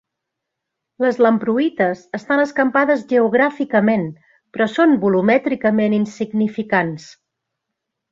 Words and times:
Les 1.03 1.17
lamproïtes 1.25 1.99
estan 2.19 2.41
escampades 2.45 3.03
geogràficament 3.13 4.07
però 4.57 4.67
són 4.77 4.97
volumètricament 5.07 5.97
insignificants. 6.03 7.07